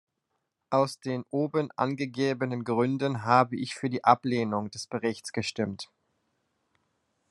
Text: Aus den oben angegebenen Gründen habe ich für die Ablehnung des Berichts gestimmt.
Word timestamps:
Aus 0.71 0.99
den 0.99 1.23
oben 1.29 1.69
angegebenen 1.75 2.63
Gründen 2.63 3.23
habe 3.23 3.55
ich 3.55 3.75
für 3.75 3.87
die 3.87 4.03
Ablehnung 4.03 4.71
des 4.71 4.87
Berichts 4.87 5.31
gestimmt. 5.31 5.91